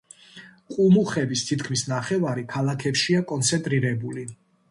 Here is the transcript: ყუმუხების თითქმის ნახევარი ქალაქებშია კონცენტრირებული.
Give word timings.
ყუმუხების 0.75 1.43
თითქმის 1.49 1.83
ნახევარი 1.91 2.47
ქალაქებშია 2.55 3.23
კონცენტრირებული. 3.33 4.27